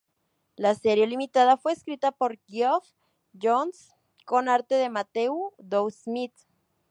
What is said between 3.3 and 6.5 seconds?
Johns, con arte de Matthew Dow Smith.